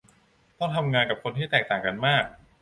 [0.59, 2.23] ต้องทำงานกับคนที่แตกต่างกันมาก